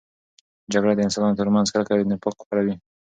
[0.73, 2.75] جګړه د انسانانو ترمنځ کرکه او نفاق خپروي.